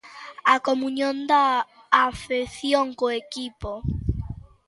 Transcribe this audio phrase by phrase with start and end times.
[0.53, 1.45] A comuñón da
[2.09, 3.71] afección co equipo.